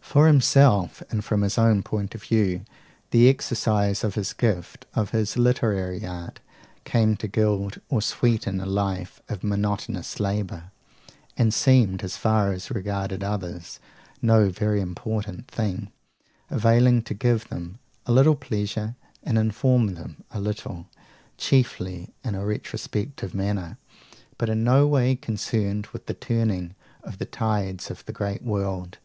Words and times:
For 0.00 0.26
himself, 0.26 1.02
and 1.10 1.22
from 1.22 1.42
his 1.42 1.58
own 1.58 1.82
point 1.82 2.14
of 2.14 2.22
view, 2.22 2.64
the 3.10 3.28
exercise 3.28 4.04
of 4.04 4.14
his 4.14 4.32
gift, 4.32 4.86
of 4.94 5.10
his 5.10 5.36
literary 5.36 6.02
art, 6.06 6.40
came 6.84 7.14
to 7.18 7.28
gild 7.28 7.78
or 7.90 8.00
sweeten 8.00 8.58
a 8.58 8.64
life 8.64 9.20
of 9.28 9.44
monotonous 9.44 10.18
labour, 10.18 10.70
and 11.36 11.52
seemed, 11.52 12.02
as 12.02 12.16
far 12.16 12.52
as 12.52 12.70
regarded 12.70 13.22
others, 13.22 13.78
no 14.22 14.48
very 14.48 14.80
important 14.80 15.46
thing; 15.50 15.92
availing 16.48 17.02
to 17.02 17.12
give 17.12 17.50
them 17.50 17.78
a 18.06 18.12
little 18.12 18.34
pleasure, 18.34 18.96
and 19.24 19.36
inform 19.36 19.88
them 19.92 20.24
a 20.30 20.40
little, 20.40 20.86
chiefly 21.36 22.14
in 22.24 22.34
a 22.34 22.46
retrospective 22.46 23.34
manner, 23.34 23.76
but 24.38 24.48
in 24.48 24.64
no 24.64 24.86
way 24.86 25.14
concerned 25.14 25.86
with 25.88 26.06
the 26.06 26.14
turning 26.14 26.74
of 27.02 27.18
the 27.18 27.26
tides 27.26 27.90
of 27.90 28.02
the 28.06 28.12
great 28.14 28.42
world. 28.42 28.96